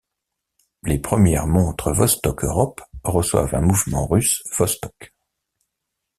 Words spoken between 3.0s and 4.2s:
reçoivent un mouvement